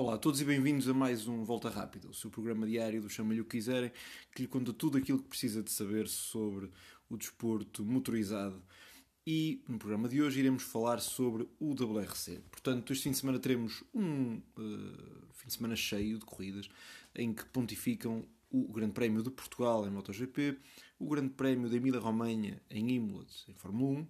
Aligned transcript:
Olá 0.00 0.14
a 0.14 0.18
todos 0.18 0.40
e 0.40 0.46
bem-vindos 0.46 0.88
a 0.88 0.94
mais 0.94 1.28
um 1.28 1.44
Volta 1.44 1.68
Rápida, 1.68 2.08
o 2.08 2.14
seu 2.14 2.30
programa 2.30 2.66
diário 2.66 3.02
do 3.02 3.10
Chama-lhe 3.10 3.42
o 3.42 3.44
que 3.44 3.58
quiserem, 3.58 3.92
que 4.34 4.40
lhe 4.40 4.48
conta 4.48 4.72
tudo 4.72 4.96
aquilo 4.96 5.18
que 5.18 5.28
precisa 5.28 5.62
de 5.62 5.70
saber 5.70 6.08
sobre 6.08 6.70
o 7.10 7.18
desporto 7.18 7.84
motorizado. 7.84 8.64
E 9.26 9.62
no 9.68 9.78
programa 9.78 10.08
de 10.08 10.22
hoje 10.22 10.40
iremos 10.40 10.62
falar 10.62 11.00
sobre 11.00 11.46
o 11.60 11.74
WRC. 11.74 12.40
Portanto, 12.50 12.94
este 12.94 13.02
fim 13.02 13.10
de 13.10 13.18
semana 13.18 13.38
teremos 13.38 13.84
um 13.92 14.36
uh, 14.36 15.34
fim 15.34 15.48
de 15.48 15.52
semana 15.52 15.76
cheio 15.76 16.18
de 16.18 16.24
corridas 16.24 16.70
em 17.14 17.34
que 17.34 17.44
pontificam 17.44 18.24
o 18.50 18.72
Grande 18.72 18.94
Prémio 18.94 19.22
de 19.22 19.30
Portugal 19.30 19.86
em 19.86 19.90
MotoGP, 19.90 20.56
o 20.98 21.10
Grande 21.10 21.34
Prémio 21.34 21.68
da 21.68 21.76
Emília-Romanha 21.76 22.58
em 22.70 22.90
Imola 22.90 23.26
em 23.46 23.52
Fórmula 23.52 24.00
1 24.00 24.06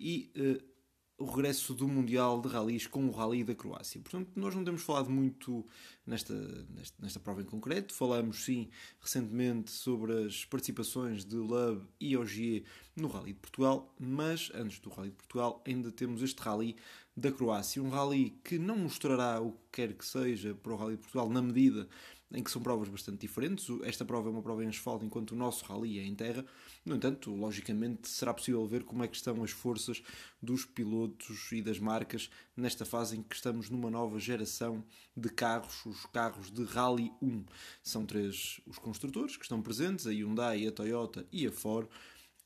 e 0.00 0.32
uh, 0.36 0.70
o 1.20 1.26
regresso 1.26 1.74
do 1.74 1.86
Mundial 1.86 2.40
de 2.40 2.48
Rallys 2.48 2.86
com 2.86 3.06
o 3.06 3.10
Rally 3.10 3.44
da 3.44 3.54
Croácia. 3.54 4.00
Portanto, 4.00 4.30
nós 4.34 4.54
não 4.54 4.64
temos 4.64 4.80
falado 4.80 5.10
muito 5.10 5.66
nesta, 6.06 6.34
nesta, 6.34 6.96
nesta, 6.98 7.20
prova 7.20 7.42
em 7.42 7.44
concreto. 7.44 7.92
Falamos, 7.92 8.42
sim, 8.42 8.70
recentemente 8.98 9.70
sobre 9.70 10.24
as 10.24 10.46
participações 10.46 11.22
de 11.22 11.36
Love 11.36 11.86
e 12.00 12.16
Ogier 12.16 12.64
no 12.96 13.08
Rally 13.08 13.34
de 13.34 13.38
Portugal, 13.38 13.94
mas 14.00 14.50
antes 14.54 14.78
do 14.78 14.88
Rally 14.88 15.10
de 15.10 15.16
Portugal 15.16 15.62
ainda 15.66 15.92
temos 15.92 16.22
este 16.22 16.40
Rally 16.40 16.74
da 17.14 17.30
Croácia. 17.30 17.82
Um 17.82 17.90
Rally 17.90 18.40
que 18.42 18.58
não 18.58 18.78
mostrará 18.78 19.42
o 19.42 19.52
que 19.52 19.58
quer 19.72 19.92
que 19.92 20.06
seja 20.06 20.54
para 20.54 20.72
o 20.72 20.76
Rally 20.76 20.96
de 20.96 21.02
Portugal 21.02 21.28
na 21.28 21.42
medida 21.42 21.86
em 22.32 22.42
que 22.42 22.50
são 22.50 22.62
provas 22.62 22.88
bastante 22.88 23.18
diferentes. 23.18 23.66
Esta 23.82 24.04
prova 24.04 24.28
é 24.28 24.32
uma 24.32 24.42
prova 24.42 24.64
em 24.64 24.68
asfalto, 24.68 25.04
enquanto 25.04 25.32
o 25.32 25.36
nosso 25.36 25.64
rally 25.64 25.98
é 25.98 26.04
em 26.04 26.14
terra. 26.14 26.44
No 26.84 26.94
entanto, 26.94 27.34
logicamente, 27.34 28.08
será 28.08 28.32
possível 28.32 28.64
ver 28.66 28.84
como 28.84 29.02
é 29.02 29.08
que 29.08 29.16
estão 29.16 29.42
as 29.42 29.50
forças 29.50 30.02
dos 30.40 30.64
pilotos 30.64 31.50
e 31.52 31.60
das 31.60 31.78
marcas 31.78 32.30
nesta 32.56 32.84
fase 32.84 33.16
em 33.16 33.22
que 33.22 33.34
estamos 33.34 33.68
numa 33.68 33.90
nova 33.90 34.18
geração 34.18 34.84
de 35.16 35.28
carros, 35.28 35.84
os 35.84 36.06
carros 36.06 36.50
de 36.50 36.64
Rally 36.64 37.12
1. 37.20 37.44
São 37.82 38.06
três 38.06 38.60
os 38.66 38.78
construtores 38.78 39.36
que 39.36 39.42
estão 39.42 39.60
presentes, 39.60 40.06
a 40.06 40.10
Hyundai, 40.10 40.66
a 40.66 40.72
Toyota 40.72 41.26
e 41.32 41.46
a 41.46 41.52
Ford. 41.52 41.88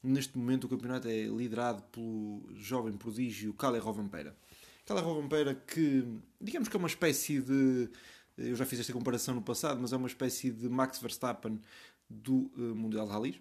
Neste 0.03 0.37
momento 0.37 0.65
o 0.65 0.69
campeonato 0.69 1.09
é 1.09 1.23
liderado 1.23 1.83
pelo 1.85 2.49
jovem 2.55 2.93
prodígio 2.95 3.55
Kalle 3.55 3.79
Rovanpera. 3.79 4.37
Kalle 4.85 5.01
Rovanpera 5.01 5.55
que, 5.55 6.05
digamos 6.39 6.69
que 6.69 6.77
é 6.77 6.79
uma 6.79 6.89
espécie 6.89 7.41
de 7.41 7.89
eu 8.37 8.57
já 8.57 8.67
fiz 8.67 8.81
esta 8.81 8.93
comparação 8.93 9.35
no 9.35 9.43
passado, 9.43 9.81
mas 9.81 9.93
é 9.93 9.97
uma 9.97 10.09
espécie 10.09 10.51
de 10.51 10.69
Max 10.69 10.99
Verstappen 10.99 11.61
do 12.09 12.51
uh, 12.57 12.75
Mundial 12.75 13.07
de 13.07 13.13
Rallys. 13.13 13.41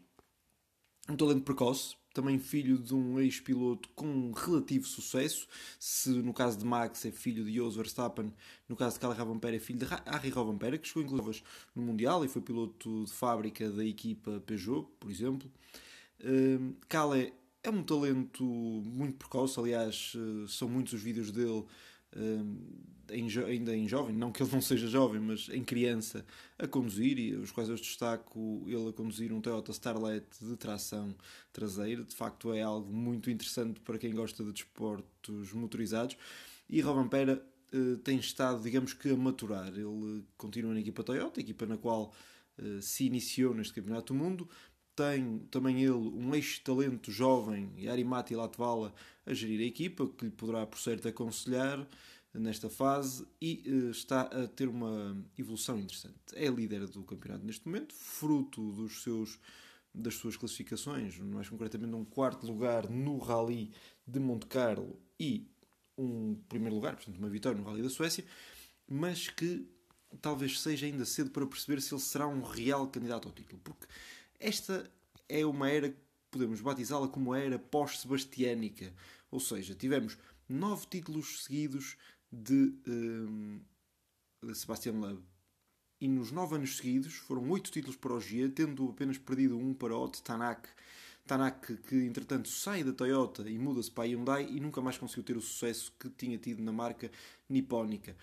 Um 1.10 1.18
talento 1.18 1.44
precoce, 1.44 1.96
também 2.14 2.40
filho 2.40 2.78
de 2.78 2.94
um 2.94 3.20
ex-piloto 3.20 3.90
com 3.90 4.32
relativo 4.32 4.86
sucesso. 4.88 5.48
Se 5.80 6.10
no 6.10 6.34
caso 6.34 6.58
de 6.58 6.66
Max 6.66 7.04
é 7.06 7.12
filho 7.12 7.44
de 7.44 7.56
Jos 7.56 7.76
Verstappen, 7.76 8.32
no 8.70 8.76
caso 8.76 8.96
de 8.96 9.02
Kalle 9.02 9.18
Rovanpera 9.18 9.56
é 9.56 9.60
filho 9.60 9.80
de 9.80 9.86
Harry 9.86 10.30
Rovanpera, 10.30 10.78
que 10.78 10.88
chegou 10.88 11.04
inclusive 11.04 11.44
no 11.76 11.82
Mundial 11.82 12.24
e 12.24 12.28
foi 12.30 12.42
piloto 12.42 13.04
de 13.04 13.12
fábrica 13.12 13.70
da 13.70 13.84
equipa 13.84 14.42
Peugeot, 14.46 14.88
por 15.00 15.10
exemplo. 15.12 15.52
Uh, 16.22 16.76
Kalle 16.88 17.34
é 17.64 17.70
um 17.70 17.84
talento 17.84 18.44
muito 18.44 19.18
precoce, 19.18 19.60
aliás, 19.60 20.14
uh, 20.16 20.48
são 20.48 20.70
muitos 20.70 20.94
os 20.94 21.02
vídeos 21.02 21.32
dele 21.32 21.66
em, 23.12 23.28
ainda 23.46 23.76
em 23.76 23.88
jovem, 23.88 24.16
não 24.16 24.32
que 24.32 24.42
ele 24.42 24.52
não 24.52 24.62
seja 24.62 24.88
jovem, 24.88 25.20
mas 25.20 25.50
em 25.50 25.64
criança, 25.64 26.26
a 26.58 26.68
conduzir, 26.68 27.20
e 27.20 27.36
os 27.36 27.52
quais 27.52 27.70
eu 27.70 27.76
destaco 27.76 28.64
ele 28.68 28.90
a 28.90 28.94
conduzir 28.94 29.32
um 29.32 29.42
Toyota 29.42 29.72
Starlet 29.72 30.26
de 30.42 30.56
tração 30.56 31.16
traseira. 31.52 32.04
De 32.04 32.16
facto, 32.16 32.54
é 32.54 32.62
algo 32.62 32.92
muito 32.92 33.30
interessante 33.30 33.80
para 33.80 33.98
quem 33.98 34.14
gosta 34.14 34.44
de 34.44 34.52
desportos 34.52 35.52
motorizados. 35.54 36.18
E 36.70 36.82
Robin 36.82 37.08
Pera 37.08 37.46
uh, 37.74 37.98
tem 37.98 38.18
estado, 38.18 38.62
digamos 38.62 38.94
que, 38.94 39.10
a 39.10 39.18
maturar. 39.18 39.68
Ele 39.68 40.24
continua 40.38 40.74
na 40.74 40.80
equipa 40.80 41.04
Toyota, 41.04 41.40
equipa 41.40 41.66
na 41.66 41.78
qual 41.78 42.14
uh, 42.58 42.82
se 42.82 43.06
iniciou 43.06 43.54
neste 43.54 43.74
Campeonato 43.74 44.14
do 44.14 44.20
Mundo, 44.20 44.50
tem 44.96 45.40
também 45.52 45.82
ele 45.82 45.92
um 45.92 46.34
ex-talento 46.36 47.12
jovem, 47.12 47.72
Yarimati 47.78 48.36
Latvala, 48.36 48.94
a 49.26 49.34
gerir 49.34 49.62
a 49.62 49.66
equipa, 49.66 50.08
que 50.08 50.26
lhe 50.26 50.32
poderá, 50.32 50.66
por 50.66 50.80
certo, 50.80 51.08
aconselhar 51.08 51.88
nesta 52.34 52.70
fase 52.70 53.26
e 53.40 53.64
uh, 53.68 53.92
está 53.92 54.22
a 54.22 54.48
ter 54.48 54.68
uma 54.68 55.16
evolução 55.38 55.78
interessante. 55.78 56.16
É 56.34 56.48
líder 56.48 56.88
do 56.88 57.04
campeonato 57.04 57.46
neste 57.46 57.68
momento, 57.68 57.94
fruto 57.94 58.72
dos 58.72 59.04
seus, 59.04 59.40
das 59.94 60.16
suas 60.16 60.36
classificações, 60.36 61.18
mais 61.20 61.48
concretamente 61.48 61.94
um 61.94 62.06
quarto 62.06 62.46
lugar 62.46 62.90
no 62.90 63.18
Rally 63.18 63.72
de 64.08 64.20
Monte 64.20 64.48
Carlo 64.48 65.00
e 65.20 65.48
um 65.98 66.36
primeiro 66.50 66.76
lugar, 66.76 66.96
portanto 66.96 67.18
uma 67.18 67.30
vitória 67.30 67.60
no 67.60 67.66
Rally 67.66 67.84
da 67.84 67.90
Suécia, 67.90 68.26
mas 68.88 69.30
que 69.30 69.68
talvez 70.22 70.60
seja 70.60 70.86
ainda 70.86 71.06
cedo 71.06 71.30
para 71.30 71.46
perceber 71.46 71.82
se 71.82 71.94
ele 71.94 72.02
será 72.02 72.28
um 72.28 72.42
real 72.42 72.88
candidato 72.88 73.28
ao 73.28 73.34
título, 73.34 73.62
porque 73.64 73.86
esta 74.44 74.92
é 75.30 75.46
uma 75.46 75.70
era, 75.70 75.96
podemos 76.30 76.60
batizá-la 76.60 77.08
como 77.08 77.32
a 77.32 77.40
era 77.40 77.58
pós-sebastiânica. 77.58 78.94
Ou 79.32 79.40
seja, 79.40 79.74
tivemos 79.74 80.18
nove 80.48 80.86
títulos 80.90 81.44
seguidos 81.44 81.98
de, 82.30 82.74
um, 82.88 83.62
de 84.44 84.56
Sebastian 84.56 84.94
Loeb. 84.94 85.20
E 86.02 86.08
nos 86.08 86.32
nove 86.32 86.56
anos 86.56 86.76
seguidos 86.76 87.14
foram 87.14 87.50
oito 87.50 87.72
títulos 87.72 87.96
para 87.96 88.14
o 88.14 88.20
Gia, 88.20 88.50
tendo 88.50 88.90
apenas 88.90 89.18
perdido 89.18 89.58
um 89.58 89.74
para 89.74 89.96
o 89.96 90.10
Tanak. 90.10 90.68
Tanak, 91.26 91.78
que 91.78 91.96
entretanto 91.96 92.50
sai 92.50 92.84
da 92.84 92.92
Toyota 92.92 93.50
e 93.50 93.58
muda-se 93.58 93.90
para 93.90 94.04
a 94.04 94.08
Hyundai 94.08 94.46
e 94.52 94.60
nunca 94.60 94.82
mais 94.82 94.98
conseguiu 94.98 95.24
ter 95.24 95.38
o 95.38 95.42
sucesso 95.42 95.94
que 95.98 96.10
tinha 96.10 96.38
tido 96.38 96.62
na 96.62 96.74
marca 96.74 97.10
nipónica. 97.48 98.18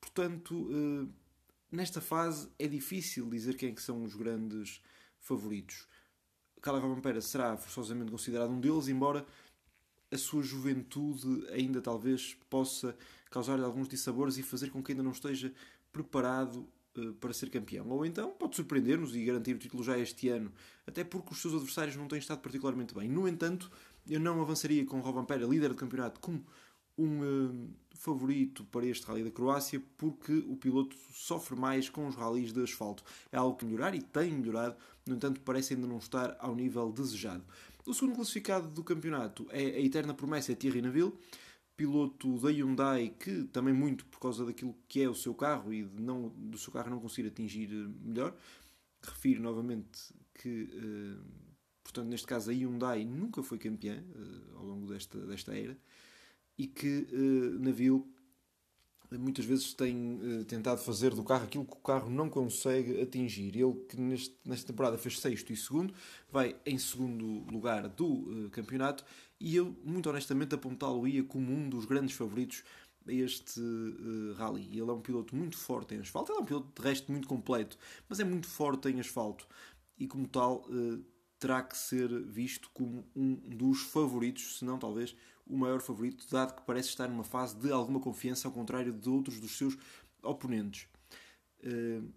Portanto, 0.00 0.70
eh, 0.70 1.08
nesta 1.72 2.00
fase 2.00 2.48
é 2.56 2.68
difícil 2.68 3.28
dizer 3.28 3.56
quem 3.56 3.72
é 3.72 3.76
são 3.76 4.04
os 4.04 4.14
grandes 4.14 4.80
favoritos. 5.28 5.86
Carla 6.60 6.80
Vampera 6.80 7.20
será 7.20 7.56
forçosamente 7.56 8.10
considerado 8.10 8.50
um 8.50 8.60
deles, 8.60 8.88
embora 8.88 9.24
a 10.10 10.16
sua 10.16 10.42
juventude 10.42 11.46
ainda 11.50 11.80
talvez 11.80 12.36
possa 12.48 12.96
causar-lhe 13.30 13.64
alguns 13.64 13.88
dissabores 13.88 14.38
e 14.38 14.42
fazer 14.42 14.70
com 14.70 14.82
que 14.82 14.92
ainda 14.92 15.02
não 15.02 15.12
esteja 15.12 15.52
preparado 15.92 16.66
uh, 16.96 17.12
para 17.14 17.32
ser 17.32 17.50
campeão. 17.50 17.88
Ou 17.90 18.04
então 18.06 18.30
pode 18.30 18.56
surpreender-nos 18.56 19.14
e 19.14 19.24
garantir 19.24 19.54
o 19.54 19.58
título 19.58 19.84
já 19.84 19.98
este 19.98 20.28
ano, 20.30 20.50
até 20.86 21.04
porque 21.04 21.32
os 21.32 21.40
seus 21.40 21.54
adversários 21.54 21.94
não 21.96 22.08
têm 22.08 22.18
estado 22.18 22.40
particularmente 22.40 22.94
bem. 22.94 23.08
No 23.08 23.28
entanto, 23.28 23.70
eu 24.08 24.18
não 24.18 24.40
avançaria 24.40 24.84
com 24.86 24.98
Rovan 25.00 25.26
Pera, 25.26 25.46
líder 25.46 25.68
do 25.68 25.74
campeonato, 25.74 26.18
como 26.20 26.44
um 26.98 27.20
uh, 27.22 27.70
favorito 27.94 28.64
para 28.64 28.86
este 28.86 29.06
Rally 29.06 29.24
da 29.24 29.30
Croácia 29.30 29.82
porque 29.96 30.32
o 30.48 30.56
piloto 30.56 30.96
sofre 31.12 31.56
mais 31.56 31.88
com 31.88 32.06
os 32.06 32.14
rallies 32.14 32.52
de 32.52 32.62
asfalto. 32.62 33.04
É 33.30 33.36
algo 33.36 33.56
que 33.56 33.64
melhorar 33.64 33.94
e 33.94 34.02
tem 34.02 34.32
melhorado, 34.32 34.76
no 35.06 35.14
entanto, 35.14 35.40
parece 35.40 35.74
ainda 35.74 35.86
não 35.86 35.98
estar 35.98 36.36
ao 36.40 36.54
nível 36.54 36.92
desejado. 36.92 37.44
O 37.86 37.94
segundo 37.94 38.16
classificado 38.16 38.68
do 38.68 38.84
campeonato 38.84 39.46
é 39.50 39.64
a 39.64 39.80
eterna 39.80 40.12
promessa 40.12 40.54
Thierry 40.54 40.82
Neville, 40.82 41.12
piloto 41.76 42.38
da 42.38 42.50
Hyundai 42.50 43.14
que 43.18 43.44
também 43.44 43.72
muito 43.72 44.04
por 44.06 44.18
causa 44.18 44.44
daquilo 44.44 44.74
que 44.88 45.00
é 45.00 45.08
o 45.08 45.14
seu 45.14 45.32
carro 45.32 45.72
e 45.72 45.84
não, 45.84 46.28
do 46.30 46.58
seu 46.58 46.72
carro 46.72 46.90
não 46.90 47.00
conseguir 47.00 47.28
atingir 47.28 47.68
melhor. 48.02 48.36
Refiro 49.00 49.40
novamente 49.40 50.12
que, 50.34 50.64
uh, 50.64 51.24
portanto, 51.82 52.08
neste 52.08 52.26
caso 52.26 52.50
a 52.50 52.54
Hyundai 52.54 53.04
nunca 53.04 53.42
foi 53.42 53.58
campeã 53.58 54.04
ao 54.56 54.64
longo 54.64 54.86
desta, 54.86 55.18
desta 55.26 55.56
era 55.56 55.76
e 56.58 56.66
que 56.66 57.06
uh, 57.12 57.58
Navio 57.60 58.06
muitas 59.16 59.44
vezes 59.44 59.72
tem 59.72 60.16
uh, 60.16 60.44
tentado 60.44 60.80
fazer 60.80 61.14
do 61.14 61.22
carro 61.22 61.44
aquilo 61.44 61.64
que 61.64 61.72
o 61.72 61.80
carro 61.80 62.10
não 62.10 62.28
consegue 62.28 63.00
atingir. 63.00 63.56
Ele 63.56 63.74
que 63.88 63.98
neste, 63.98 64.36
nesta 64.44 64.66
temporada 64.66 64.98
fez 64.98 65.18
sexto 65.18 65.52
e 65.52 65.56
segundo, 65.56 65.94
vai 66.30 66.56
em 66.66 66.78
segundo 66.78 67.50
lugar 67.50 67.88
do 67.88 68.06
uh, 68.06 68.50
campeonato 68.50 69.04
e 69.40 69.56
eu, 69.56 69.74
muito 69.84 70.10
honestamente, 70.10 70.54
apontá-lo-ia 70.54 71.22
como 71.22 71.52
um 71.52 71.68
dos 71.68 71.84
grandes 71.84 72.14
favoritos 72.14 72.64
a 73.06 73.12
este 73.12 73.60
uh, 73.60 74.34
rally. 74.34 74.68
Ele 74.70 74.90
é 74.90 74.92
um 74.92 75.00
piloto 75.00 75.34
muito 75.34 75.56
forte 75.56 75.94
em 75.94 76.00
asfalto, 76.00 76.32
ele 76.32 76.40
é 76.40 76.42
um 76.42 76.46
piloto 76.46 76.82
de 76.82 76.86
resto 76.86 77.10
muito 77.10 77.28
completo, 77.28 77.78
mas 78.08 78.20
é 78.20 78.24
muito 78.24 78.46
forte 78.46 78.88
em 78.88 79.00
asfalto 79.00 79.46
e 79.96 80.06
como 80.06 80.28
tal 80.28 80.68
terá 81.40 81.62
que 81.62 81.76
ser 81.76 82.08
visto 82.24 82.68
como 82.72 83.04
um 83.14 83.34
dos 83.34 83.82
favoritos, 83.82 84.58
se 84.58 84.64
não 84.64 84.78
talvez 84.78 85.14
o 85.48 85.56
maior 85.56 85.80
favorito, 85.80 86.26
dado 86.30 86.54
que 86.54 86.62
parece 86.62 86.88
estar 86.88 87.08
numa 87.08 87.24
fase 87.24 87.56
de 87.56 87.72
alguma 87.72 88.00
confiança, 88.00 88.46
ao 88.46 88.52
contrário 88.52 88.92
de 88.92 89.08
outros 89.08 89.40
dos 89.40 89.56
seus 89.56 89.76
oponentes. 90.22 90.86
Uh, 91.60 92.08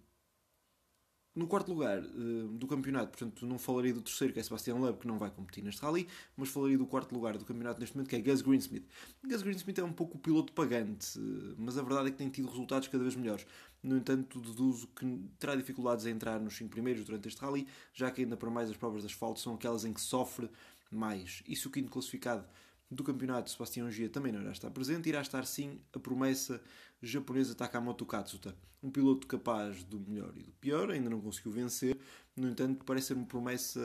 no 1.34 1.46
quarto 1.46 1.72
lugar 1.72 1.98
uh, 1.98 2.48
do 2.48 2.66
campeonato, 2.66 3.16
portanto, 3.16 3.46
não 3.46 3.58
falarei 3.58 3.90
do 3.90 4.02
terceiro, 4.02 4.34
que 4.34 4.40
é 4.40 4.42
Sebastian 4.42 4.74
Loeb, 4.74 4.98
que 4.98 5.06
não 5.06 5.18
vai 5.18 5.30
competir 5.30 5.64
neste 5.64 5.80
rally, 5.80 6.06
mas 6.36 6.50
falarei 6.50 6.76
do 6.76 6.86
quarto 6.86 7.14
lugar 7.14 7.38
do 7.38 7.44
campeonato 7.44 7.80
neste 7.80 7.96
momento, 7.96 8.10
que 8.10 8.16
é 8.16 8.20
Gus 8.20 8.42
Greensmith. 8.42 8.86
Gus 9.24 9.40
Greensmith 9.40 9.78
é 9.78 9.82
um 9.82 9.92
pouco 9.94 10.18
o 10.18 10.20
piloto 10.20 10.52
pagante, 10.52 11.18
uh, 11.18 11.54
mas 11.56 11.78
a 11.78 11.82
verdade 11.82 12.08
é 12.08 12.10
que 12.10 12.18
tem 12.18 12.28
tido 12.28 12.48
resultados 12.48 12.88
cada 12.88 13.02
vez 13.02 13.16
melhores. 13.16 13.46
No 13.82 13.96
entanto, 13.96 14.40
deduzo 14.40 14.86
que 14.88 15.06
terá 15.38 15.56
dificuldades 15.56 16.04
em 16.04 16.10
entrar 16.10 16.38
nos 16.38 16.54
5 16.54 16.70
primeiros 16.70 17.04
durante 17.04 17.28
este 17.28 17.40
rally, 17.40 17.66
já 17.94 18.10
que 18.10 18.20
ainda 18.20 18.36
para 18.36 18.50
mais 18.50 18.68
as 18.68 18.76
provas 18.76 19.00
de 19.00 19.06
asfalto 19.06 19.40
são 19.40 19.54
aquelas 19.54 19.86
em 19.86 19.92
que 19.92 20.02
sofre 20.02 20.50
mais. 20.90 21.42
E 21.48 21.56
se 21.56 21.66
o 21.66 21.70
quinto 21.70 21.90
classificado 21.90 22.44
do 22.92 23.02
campeonato, 23.02 23.50
Sebastião 23.50 23.90
Gia 23.90 24.08
também 24.08 24.32
não 24.32 24.40
irá 24.40 24.52
estar 24.52 24.70
presente. 24.70 25.08
Irá 25.08 25.20
estar 25.20 25.44
sim 25.46 25.80
a 25.94 25.98
promessa 25.98 26.60
japonesa 27.02 27.54
Takamoto 27.54 28.06
Katsuta, 28.06 28.54
um 28.82 28.90
piloto 28.90 29.26
capaz 29.26 29.82
do 29.84 29.98
melhor 29.98 30.32
e 30.36 30.42
do 30.42 30.52
pior, 30.52 30.90
ainda 30.90 31.10
não 31.10 31.20
conseguiu 31.20 31.50
vencer, 31.50 31.98
no 32.36 32.48
entanto, 32.48 32.84
parece 32.84 33.08
ser 33.08 33.14
uma 33.14 33.26
promessa 33.26 33.80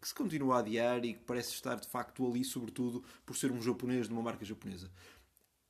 que 0.00 0.08
se 0.08 0.14
continua 0.14 0.56
a 0.56 0.58
adiar 0.60 1.04
e 1.04 1.14
que 1.14 1.20
parece 1.20 1.52
estar 1.52 1.76
de 1.76 1.86
facto 1.88 2.26
ali, 2.26 2.44
sobretudo 2.44 3.04
por 3.26 3.36
ser 3.36 3.52
um 3.52 3.60
japonês 3.60 4.06
de 4.06 4.12
uma 4.12 4.22
marca 4.22 4.44
japonesa. 4.44 4.90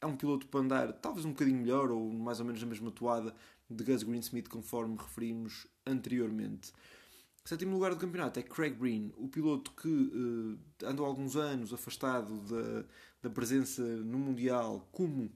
É 0.01 0.07
um 0.07 0.17
piloto 0.17 0.47
para 0.47 0.61
andar 0.61 0.93
talvez 0.95 1.25
um 1.25 1.31
bocadinho 1.31 1.59
melhor 1.59 1.91
ou 1.91 2.13
mais 2.13 2.39
ou 2.39 2.47
menos 2.47 2.61
na 2.61 2.69
mesma 2.69 2.91
toada 2.91 3.35
de 3.69 3.85
Gus 3.85 4.03
Greensmith, 4.03 4.49
conforme 4.49 4.97
referimos 4.97 5.67
anteriormente. 5.85 6.73
Sétimo 7.45 7.73
lugar 7.73 7.91
do 7.91 8.01
campeonato 8.01 8.39
é 8.39 8.43
Craig 8.43 8.75
Breen, 8.75 9.13
o 9.17 9.29
piloto 9.29 9.73
que 9.73 9.89
uh, 9.89 10.59
andou 10.85 11.07
alguns 11.07 11.37
anos 11.37 11.73
afastado 11.73 12.39
da, 12.43 12.85
da 13.23 13.31
presença 13.31 13.83
no 13.83 14.19
Mundial 14.19 14.89
como 14.93 15.33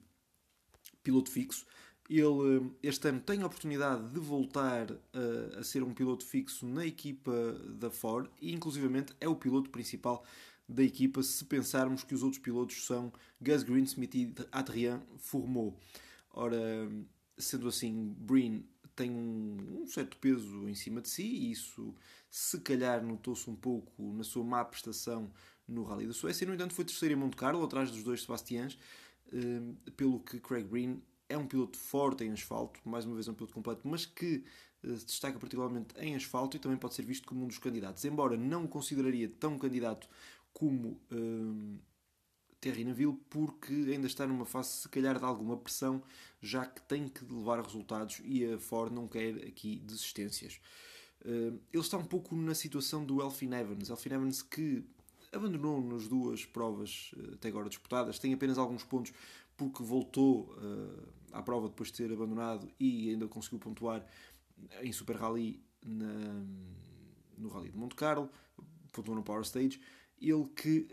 piloto 1.03 1.31
fixo. 1.31 1.67
Ele 2.09 2.21
eh, 2.23 2.71
este 2.83 3.09
ano 3.09 3.21
tem 3.21 3.43
a 3.43 3.47
oportunidade 3.47 4.11
de 4.11 4.21
voltar 4.21 4.93
a, 4.93 5.61
a 5.61 5.65
ser 5.65 5.83
um 5.83 5.95
piloto 5.95 6.25
fixo 6.25 6.67
na 6.67 6.85
equipa 6.85 7.33
da 7.79 7.91
Ford 7.91 8.31
e, 8.41 8.53
inclusivamente, 8.53 9.15
é 9.21 9.27
o 9.27 9.35
piloto 9.35 9.71
principal 9.71 10.23
da 10.69 10.83
equipa 10.83 11.23
se 11.23 11.45
pensarmos 11.45 12.05
que 12.05 12.15
os 12.15 12.23
outros 12.23 12.41
pilotos 12.41 12.85
são 12.85 13.13
Gus 13.41 13.63
Greensmith 13.63 14.15
e 14.15 14.35
Adrien 14.53 15.01
Fourmeau. 15.17 15.79
Ora, 16.31 16.59
sendo 17.39 17.69
assim, 17.69 18.15
Breen 18.19 18.67
tem 18.95 19.11
um, 19.11 19.83
um, 19.83 19.87
certo 19.87 20.17
peso 20.19 20.69
em 20.69 20.75
cima 20.75 21.01
de 21.01 21.09
si 21.09 21.23
e 21.23 21.51
isso 21.51 21.95
se 22.31 22.59
calhar 22.61 23.05
notou-se 23.05 23.49
um 23.49 23.57
pouco 23.57 24.13
na 24.13 24.25
sua 24.25 24.45
má 24.45 24.65
prestação 24.65 25.31
no 25.67 25.85
Rally 25.85 26.07
da 26.07 26.13
Suécia. 26.13 26.47
No 26.47 26.55
entanto, 26.55 26.75
foi 26.75 26.85
terceiro 26.85 27.15
em 27.15 27.17
Monte 27.17 27.37
Carlo, 27.37 27.65
atrás 27.65 27.91
dos 27.91 28.03
dois 28.03 28.23
Sebastiãs, 28.23 28.79
eh, 29.33 29.91
pelo 29.97 30.21
que 30.21 30.39
Craig 30.41 30.65
Breen 30.65 31.03
é 31.29 31.39
um 31.39 31.47
piloto 31.47 31.79
forte 31.79 32.25
em 32.25 32.33
asfalto, 32.33 32.81
mais 32.85 33.05
uma 33.05 33.15
vez 33.15 33.27
é 33.27 33.31
um 33.31 33.35
piloto 33.35 33.55
completo, 33.55 33.87
mas 33.89 34.05
que 34.05 34.45
eh, 34.83 34.97
se 34.97 35.07
destaca 35.07 35.39
particularmente 35.39 35.95
em 35.99 36.15
asfalto 36.15 36.57
e 36.57 36.61
também 36.61 36.79
pode 36.79 36.95
ser 36.95 37.05
visto 37.05 37.27
como 37.27 37.45
um 37.45 37.49
dos 37.49 37.59
candidatos. 37.59 38.05
Embora 38.05 38.37
não 38.37 38.67
consideraria 38.67 39.29
tão 39.29 39.59
candidato 39.59 40.09
como 40.53 41.01
um, 41.11 41.79
Terry 42.65 42.83
Neville, 42.83 43.19
porque 43.29 43.75
ainda 43.75 44.07
está 44.07 44.27
numa 44.27 44.47
fase, 44.47 44.71
se 44.71 44.89
calhar, 44.89 45.19
de 45.19 45.25
alguma 45.27 45.55
pressão, 45.55 46.03
já 46.41 46.65
que 46.65 46.81
tem 46.81 47.09
que 47.09 47.23
levar 47.23 47.63
resultados 47.63 48.23
e 48.25 48.43
a 48.43 48.59
Ford 48.59 48.91
não 48.91 49.07
quer 49.07 49.37
aqui 49.47 49.81
desistências. 49.81 50.59
Uh, 51.21 51.61
ele 51.71 51.83
está 51.83 51.99
um 51.99 52.07
pouco 52.07 52.35
na 52.35 52.55
situação 52.55 53.05
do 53.05 53.21
Elfin 53.21 53.53
Evans. 53.53 53.91
Elfin 53.91 54.15
Evans 54.15 54.41
que 54.41 54.83
abandonou 55.31 55.79
nas 55.83 56.09
duas 56.09 56.47
provas 56.47 57.13
uh, 57.19 57.35
até 57.35 57.49
agora 57.49 57.69
disputadas, 57.69 58.19
tem 58.19 58.33
apenas 58.33 58.57
alguns 58.57 58.83
pontos 58.83 59.13
porque 59.59 59.83
voltou 59.83 60.45
uh, 60.57 61.07
à 61.33 61.43
prova 61.43 61.69
depois 61.69 61.91
de 61.91 61.99
ter 61.99 62.11
abandonado 62.11 62.67
e 62.81 63.11
ainda 63.11 63.29
conseguiu 63.29 63.59
pontuar 63.59 64.07
em 64.81 64.91
Super 64.91 65.17
Rally 65.17 65.63
na, 65.85 66.47
no 67.37 67.51
Rally 67.51 67.69
de 67.69 67.77
Monte 67.77 67.95
Carlo, 67.95 68.31
pontuou 68.91 69.15
no 69.15 69.23
Power 69.23 69.43
Stage. 69.43 69.79
Ele 70.19 70.47
que 70.57 70.89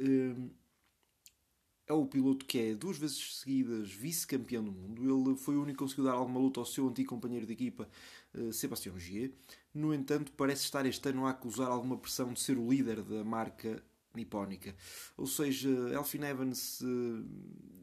é 1.92 1.94
o 1.94 2.06
piloto 2.06 2.46
que 2.46 2.58
é 2.58 2.74
duas 2.74 2.98
vezes 2.98 3.40
seguidas 3.40 3.92
vice-campeão 3.92 4.64
do 4.64 4.72
mundo. 4.72 5.04
Ele 5.04 5.36
foi 5.36 5.56
o 5.58 5.62
único 5.62 5.78
que 5.78 5.84
conseguiu 5.84 6.06
dar 6.06 6.14
alguma 6.14 6.40
luta 6.40 6.60
ao 6.60 6.66
seu 6.66 6.88
antigo 6.88 7.10
companheiro 7.10 7.46
de 7.46 7.54
equipa, 7.54 7.88
uh, 8.34 8.52
Sebastião 8.54 8.98
Gier. 8.98 9.32
No 9.74 9.94
entanto, 9.94 10.32
parece 10.32 10.64
estar 10.64 10.86
este 10.86 11.10
ano 11.10 11.26
a 11.26 11.32
acusar 11.32 11.70
alguma 11.70 11.98
pressão 11.98 12.32
de 12.32 12.40
ser 12.40 12.58
o 12.58 12.70
líder 12.70 13.04
da 13.04 13.24
marca 13.24 13.84
nipónica. 14.16 14.74
Ou 15.18 15.28
seja, 15.28 15.70
Elfin 15.94 16.24
Evans 16.24 16.80
uh, 16.82 17.26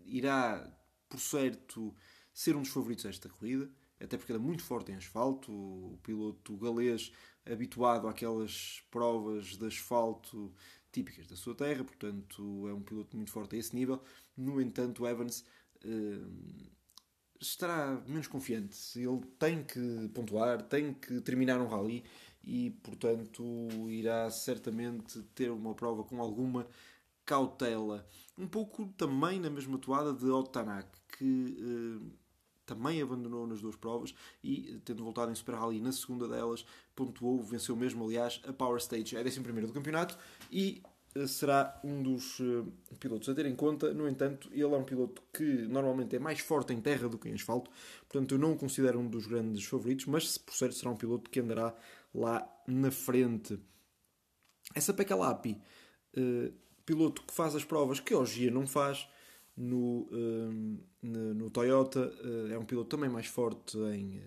irá, 0.06 0.74
por 1.08 1.20
certo, 1.20 1.94
ser 2.32 2.56
um 2.56 2.62
dos 2.62 2.70
favoritos 2.70 3.04
desta 3.04 3.28
corrida, 3.28 3.70
até 4.00 4.16
porque 4.16 4.32
era 4.32 4.40
muito 4.40 4.62
forte 4.62 4.90
em 4.90 4.94
asfalto. 4.94 5.52
O 5.52 5.98
piloto 6.02 6.56
galês, 6.56 7.12
habituado 7.44 8.08
àquelas 8.08 8.82
provas 8.90 9.56
de 9.56 9.66
asfalto 9.66 10.52
típicas 10.92 11.26
da 11.26 11.36
sua 11.36 11.54
terra, 11.54 11.84
portanto, 11.84 12.68
é 12.68 12.72
um 12.74 12.82
piloto 12.82 13.16
muito 13.16 13.30
forte 13.30 13.56
a 13.56 13.58
esse 13.58 13.74
nível. 13.74 14.02
No 14.36 14.60
entanto, 14.60 15.06
Evans. 15.06 15.44
Uh, 15.84 16.78
estará 17.40 18.02
menos 18.06 18.26
confiante. 18.26 18.76
Ele 18.98 19.20
tem 19.38 19.62
que 19.62 20.08
pontuar, 20.14 20.62
tem 20.62 20.92
que 20.92 21.20
terminar 21.20 21.60
um 21.60 21.68
rally 21.68 22.04
e, 22.44 22.70
portanto, 22.82 23.42
irá 23.88 24.30
certamente 24.30 25.22
ter 25.34 25.50
uma 25.50 25.74
prova 25.74 26.04
com 26.04 26.20
alguma 26.20 26.66
cautela. 27.24 28.06
Um 28.36 28.46
pouco 28.46 28.86
também 28.96 29.40
na 29.40 29.50
mesma 29.50 29.78
toada 29.78 30.12
de 30.12 30.26
Otanak, 30.26 30.88
que 31.16 31.56
eh, 31.58 32.16
também 32.68 33.00
abandonou 33.00 33.46
nas 33.46 33.62
duas 33.62 33.74
provas 33.74 34.14
e, 34.44 34.78
tendo 34.84 35.02
voltado 35.02 35.32
em 35.32 35.34
Super 35.34 35.54
Rally 35.54 35.80
na 35.80 35.90
segunda 35.90 36.28
delas, 36.28 36.64
pontuou, 36.94 37.42
venceu 37.42 37.74
mesmo, 37.74 38.04
aliás, 38.04 38.40
a 38.46 38.52
Power 38.52 38.76
Stage. 38.78 39.16
É 39.16 39.20
11 39.20 39.40
do 39.40 39.72
campeonato 39.72 40.18
e 40.52 40.82
eh, 41.14 41.26
será 41.26 41.80
um 41.82 42.02
dos 42.02 42.38
uh, 42.40 42.70
pilotos 43.00 43.28
a 43.28 43.34
ter 43.34 43.46
em 43.46 43.56
conta. 43.56 43.94
No 43.94 44.06
entanto, 44.06 44.50
ele 44.52 44.62
é 44.62 44.66
um 44.66 44.84
piloto 44.84 45.22
que 45.32 45.42
normalmente 45.42 46.14
é 46.14 46.18
mais 46.18 46.40
forte 46.40 46.74
em 46.74 46.80
terra 46.80 47.08
do 47.08 47.18
que 47.18 47.28
em 47.28 47.32
asfalto, 47.32 47.70
portanto, 48.08 48.34
eu 48.34 48.38
não 48.38 48.52
o 48.52 48.56
considero 48.56 48.98
um 49.00 49.08
dos 49.08 49.26
grandes 49.26 49.64
favoritos, 49.64 50.04
mas 50.06 50.36
por 50.36 50.54
certo 50.54 50.74
será 50.74 50.90
um 50.90 50.96
piloto 50.96 51.30
que 51.30 51.40
andará 51.40 51.74
lá 52.14 52.46
na 52.66 52.90
frente. 52.90 53.58
Essa 54.74 54.92
Pekka 54.92 55.16
Lapi, 55.16 55.58
uh, 56.18 56.52
piloto 56.84 57.22
que 57.22 57.32
faz 57.32 57.54
as 57.54 57.64
provas 57.64 58.00
que 58.00 58.14
hoje 58.14 58.50
não 58.50 58.66
faz 58.66 59.08
no, 59.58 60.08
uh, 60.12 60.78
no, 61.02 61.50
Toyota, 61.50 62.12
uh, 62.24 62.52
é 62.52 62.58
um 62.58 62.64
piloto 62.64 62.88
também 62.88 63.10
mais 63.10 63.26
forte 63.26 63.76
em, 63.78 64.22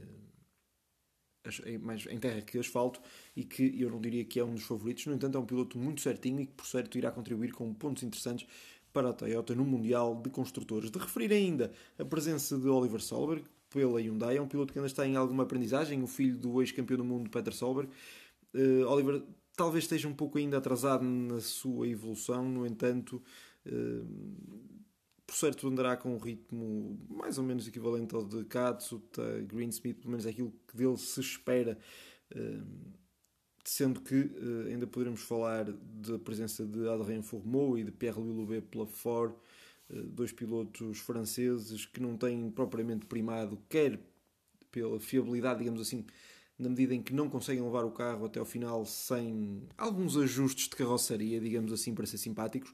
em, 1.66 1.78
mais, 1.78 2.06
em 2.06 2.20
terra 2.20 2.42
que 2.42 2.60
asfalto 2.60 3.02
e 3.36 3.44
que 3.44 3.82
eu 3.82 3.90
não 3.90 4.02
diria 4.02 4.26
que 4.26 4.40
é 4.40 4.44
um 4.44 4.54
dos 4.54 4.64
favoritos. 4.64 5.06
No 5.06 5.14
entanto, 5.14 5.38
é 5.38 5.42
um 5.42 5.46
piloto 5.46 5.78
muito 5.78 6.02
certinho 6.02 6.42
e 6.42 6.46
que, 6.46 6.54
por 6.54 6.66
certo, 6.66 6.98
irá 6.98 7.12
contribuir 7.12 7.54
com 7.54 7.74
pontos 7.74 8.04
interessantes 8.04 8.48
para 8.92 9.10
a 9.10 9.14
Toyota 9.14 9.56
no 9.56 9.64
Mundial 9.64 10.22
de 10.22 10.30
Construtores. 10.30 10.92
De 10.92 11.00
referir 11.00 11.32
ainda 11.32 11.72
a 11.98 12.04
presença 12.04 12.58
de 12.58 12.68
Oliver 12.68 13.02
Solberg, 13.02 13.46
pela 13.72 14.00
Hyundai. 14.00 14.38
É 14.38 14.42
um 14.42 14.48
piloto 14.48 14.72
que 14.72 14.80
ainda 14.80 14.88
está 14.88 15.08
em 15.08 15.16
alguma 15.16 15.44
aprendizagem, 15.44 16.04
o 16.04 16.08
filho 16.08 16.38
do 16.38 16.62
ex-campeão 16.62 16.98
do 16.98 17.06
mundo 17.06 17.30
Peter 17.30 17.54
Solberg. 17.54 17.90
Uh, 18.54 18.86
Oliver 18.88 19.24
talvez 19.56 19.86
esteja 19.86 20.08
um 20.08 20.14
pouco 20.14 20.38
ainda 20.38 20.58
atrasado 20.58 21.04
na 21.04 21.40
sua 21.40 21.88
evolução, 21.88 22.44
no 22.48 22.68
entanto, 22.68 23.24
uh, 23.66 24.06
por 25.32 25.38
certo 25.38 25.66
andará 25.66 25.96
com 25.96 26.14
um 26.14 26.18
ritmo 26.18 27.00
mais 27.10 27.38
ou 27.38 27.44
menos 27.46 27.66
equivalente 27.66 28.14
ao 28.14 28.22
de 28.26 28.44
Katsuta, 28.44 29.24
Greensmith, 29.48 30.00
pelo 30.00 30.10
menos 30.10 30.26
é 30.26 30.30
aquilo 30.30 30.54
que 30.68 30.76
dele 30.76 30.98
se 30.98 31.22
espera. 31.22 31.78
Uh, 32.36 32.68
sendo 33.64 34.02
que 34.02 34.14
uh, 34.14 34.68
ainda 34.68 34.86
poderemos 34.86 35.22
falar 35.22 35.72
da 35.72 36.20
presença 36.20 36.66
de 36.66 36.86
Adrien 36.90 37.22
Fourmeau 37.22 37.78
e 37.78 37.86
de 37.86 37.92
Pierre 37.92 38.20
Lilloubet 38.20 38.68
pela 38.68 38.86
Ford, 38.86 39.34
eh, 39.90 40.02
dois 40.04 40.34
pilotos 40.34 41.00
franceses 41.00 41.86
que 41.86 42.02
não 42.02 42.18
têm 42.18 42.50
propriamente 42.52 43.06
primado, 43.06 43.58
quer 43.70 44.02
pela 44.70 45.00
fiabilidade, 45.00 45.60
digamos 45.60 45.80
assim, 45.80 46.06
na 46.60 46.68
medida 46.68 46.94
em 46.94 47.02
que 47.02 47.14
não 47.14 47.30
conseguem 47.30 47.64
levar 47.64 47.86
o 47.86 47.92
carro 47.92 48.26
até 48.26 48.40
ao 48.40 48.46
final 48.46 48.86
sem 48.86 49.64
alguns 49.78 50.18
ajustes 50.18 50.68
de 50.68 50.76
carroçaria, 50.76 51.40
digamos 51.40 51.72
assim, 51.72 51.94
para 51.96 52.06
ser 52.06 52.18
simpáticos. 52.18 52.74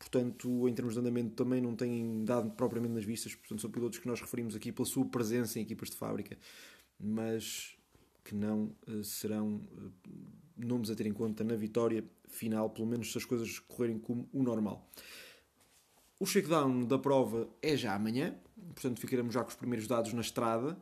Portanto, 0.00 0.66
em 0.66 0.72
termos 0.72 0.94
de 0.94 1.00
andamento, 1.00 1.34
também 1.34 1.60
não 1.60 1.76
têm 1.76 2.24
dado 2.24 2.50
propriamente 2.52 2.94
nas 2.94 3.04
vistas. 3.04 3.34
Portanto, 3.34 3.60
são 3.60 3.70
pilotos 3.70 3.98
que 3.98 4.08
nós 4.08 4.18
referimos 4.18 4.56
aqui 4.56 4.72
pela 4.72 4.86
sua 4.86 5.04
presença 5.04 5.58
em 5.58 5.62
equipas 5.62 5.90
de 5.90 5.96
fábrica, 5.96 6.38
mas 6.98 7.76
que 8.24 8.34
não 8.34 8.74
uh, 8.88 9.04
serão 9.04 9.56
uh, 9.56 9.92
nomes 10.56 10.90
a 10.90 10.94
ter 10.94 11.06
em 11.06 11.12
conta 11.12 11.44
na 11.44 11.54
vitória 11.54 12.02
final, 12.28 12.70
pelo 12.70 12.86
menos 12.86 13.12
se 13.12 13.18
as 13.18 13.26
coisas 13.26 13.58
correrem 13.58 13.98
como 13.98 14.26
o 14.32 14.42
normal. 14.42 14.90
O 16.18 16.24
shakedown 16.24 16.86
da 16.86 16.98
prova 16.98 17.48
é 17.60 17.76
já 17.76 17.94
amanhã, 17.94 18.34
portanto 18.74 19.00
ficaremos 19.00 19.34
já 19.34 19.42
com 19.42 19.50
os 19.50 19.54
primeiros 19.54 19.86
dados 19.86 20.14
na 20.14 20.22
estrada 20.22 20.80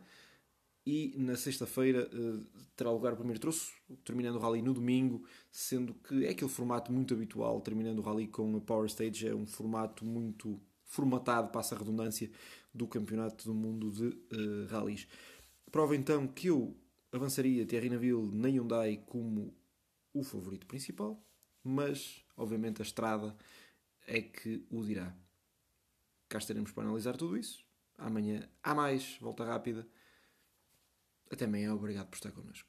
e 0.89 1.13
na 1.19 1.37
sexta-feira 1.37 2.09
uh, 2.15 2.47
terá 2.75 2.91
lugar 2.91 3.13
o 3.13 3.17
primeiro 3.17 3.39
troço, 3.39 3.75
terminando 4.07 4.37
o 4.37 4.39
rally 4.39 4.63
no 4.63 4.73
domingo, 4.73 5.23
sendo 5.53 5.93
que 5.93 6.25
é 6.25 6.31
aquele 6.31 6.51
formato 6.51 6.91
muito 6.91 7.13
habitual, 7.13 7.61
terminando 7.61 7.99
o 7.99 8.03
rally 8.03 8.27
com 8.27 8.57
a 8.57 8.61
Power 8.63 8.87
Stage, 8.87 9.29
é 9.29 9.35
um 9.35 9.47
formato 9.47 10.03
muito 10.03 10.59
formatado, 10.87 11.53
passa 11.53 11.75
a 11.75 11.79
redundância, 11.79 12.31
do 12.73 12.87
Campeonato 12.87 13.45
do 13.45 13.53
Mundo 13.53 13.91
de 13.91 14.07
uh. 14.07 15.09
Prova 15.71 15.95
então 15.95 16.27
que 16.27 16.47
eu 16.47 16.75
avançaria 17.13 17.67
Thierry 17.67 17.91
Neville 17.91 18.31
na 18.33 18.49
Hyundai 18.49 19.03
como 19.05 19.55
o 20.15 20.23
favorito 20.23 20.67
principal, 20.67 21.23
mas 21.63 22.25
obviamente 22.35 22.81
a 22.81 22.85
estrada 22.85 23.37
é 24.07 24.23
que 24.23 24.65
o 24.71 24.83
dirá. 24.83 25.15
Cá 26.31 26.39
estaremos 26.39 26.73
para 26.73 26.85
analisar 26.85 27.15
tudo 27.15 27.37
isso. 27.37 27.63
Amanhã 27.99 28.49
há 28.63 28.75
mais, 28.75 29.19
volta 29.21 29.45
rápida. 29.45 29.87
Até 31.31 31.45
amanhã, 31.45 31.75
obrigado 31.75 32.09
por 32.09 32.17
estar 32.17 32.33
connosco. 32.33 32.68